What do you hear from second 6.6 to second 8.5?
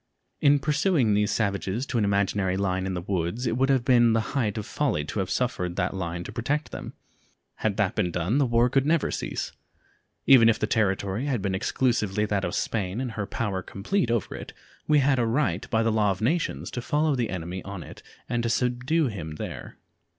them. Had that been done the